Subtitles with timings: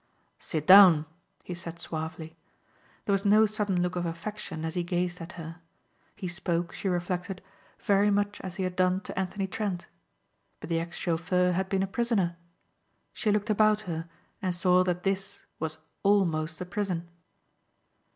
[0.39, 1.05] "Sit down,"
[1.43, 2.35] he said suavely.
[3.05, 5.57] There was no sudden look of affection as he gazed at her.
[6.15, 7.39] He spoke, she reflected,
[7.81, 9.85] very much as he had done to Anthony Trent.
[10.59, 12.35] But the ex chauffeur had been a prisoner.
[13.13, 14.09] She looked about her
[14.41, 17.07] and saw that this was almost a prison.